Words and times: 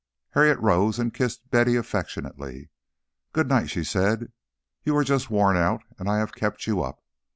Harriet 0.31 0.57
rose 0.57 0.97
and 0.97 1.13
kissed 1.13 1.47
Betty 1.51 1.75
affectionately. 1.75 2.71
"Good 3.33 3.47
night," 3.47 3.69
she 3.69 3.83
said. 3.83 4.31
"You 4.83 4.97
are 4.97 5.03
just 5.03 5.29
worn 5.29 5.55
out, 5.55 5.83
and 5.99 6.09
I 6.09 6.17
have 6.17 6.33
kept 6.33 6.65
you 6.65 6.81
up. 6.81 7.03